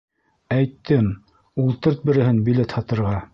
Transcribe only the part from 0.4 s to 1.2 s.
Әйттем: